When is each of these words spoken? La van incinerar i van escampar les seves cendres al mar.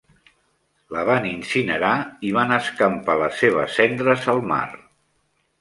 La 0.95 1.03
van 1.09 1.27
incinerar 1.31 1.91
i 2.29 2.33
van 2.39 2.55
escampar 2.57 3.19
les 3.23 3.39
seves 3.45 3.79
cendres 3.81 4.29
al 4.35 4.43
mar. 4.55 4.65